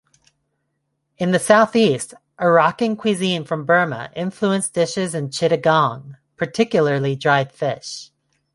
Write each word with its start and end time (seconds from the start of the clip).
In 1.19 1.29
the 1.29 1.37
southeast, 1.37 2.15
Arakan 2.39 2.97
cuisine 2.97 3.43
from 3.45 3.65
Burma 3.65 4.09
influenced 4.15 4.73
dishes 4.73 5.13
in 5.13 5.29
Chittagong, 5.29 6.17
particularly 6.37 7.15
dried 7.15 7.51
fish. 7.51 8.09